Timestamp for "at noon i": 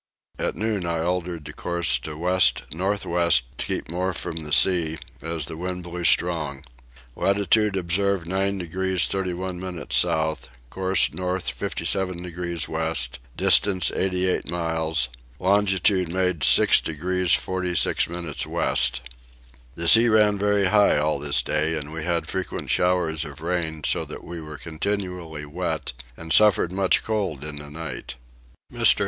0.39-1.01